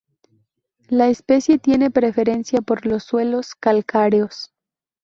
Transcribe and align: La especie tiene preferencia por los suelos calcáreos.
La 0.89 1.09
especie 1.09 1.59
tiene 1.59 1.91
preferencia 1.91 2.61
por 2.61 2.87
los 2.87 3.03
suelos 3.03 3.53
calcáreos. 3.53 4.51